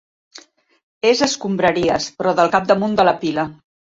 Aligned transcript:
És 1.09 1.21
escombraries, 1.25 2.09
però 2.21 2.35
del 2.39 2.51
capdamunt 2.57 2.99
de 3.01 3.09
la 3.11 3.17
pila. 3.25 3.45